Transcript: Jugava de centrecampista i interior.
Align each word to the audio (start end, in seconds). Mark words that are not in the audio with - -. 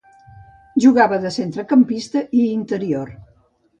Jugava 0.85 1.19
de 1.25 1.31
centrecampista 1.35 2.25
i 2.41 2.49
interior. 2.57 3.13